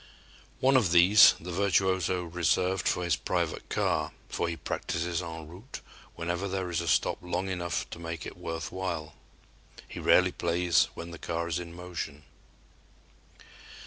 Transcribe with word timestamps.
One 0.61 0.77
of 0.77 0.89
these 0.91 1.35
the 1.39 1.51
virtuoso 1.51 2.23
reserved 2.23 2.87
for 2.87 3.03
his 3.03 3.15
private 3.15 3.69
car, 3.69 4.13
for 4.29 4.47
he 4.49 4.57
practices 4.57 5.21
en 5.21 5.47
route 5.47 5.79
whenever 6.15 6.47
there 6.47 6.71
is 6.71 6.81
a 6.81 6.87
stop 6.87 7.19
long 7.21 7.49
enough 7.49 7.87
to 7.91 7.99
make 7.99 8.25
it 8.25 8.35
worth 8.35 8.71
while. 8.71 9.13
He 9.87 9.99
rarely 9.99 10.31
plays 10.31 10.85
when 10.95 11.11
the 11.11 11.19
car 11.19 11.47
is 11.47 11.59
in 11.59 11.75
motion. 11.75 12.23